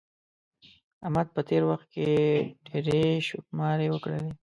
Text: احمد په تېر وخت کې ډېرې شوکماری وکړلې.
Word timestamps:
احمد 1.05 1.27
په 1.35 1.41
تېر 1.49 1.63
وخت 1.71 1.87
کې 1.93 2.05
ډېرې 2.67 3.03
شوکماری 3.27 3.87
وکړلې. 3.89 4.31